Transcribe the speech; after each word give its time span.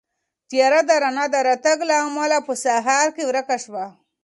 تیاره 0.49 0.81
د 0.89 0.91
رڼا 1.03 1.25
د 1.33 1.35
راتګ 1.47 1.77
له 1.89 1.95
امله 2.05 2.37
په 2.47 2.53
سهار 2.63 3.07
کې 3.15 3.23
ورکه 3.29 3.57
شوه. 3.63 3.85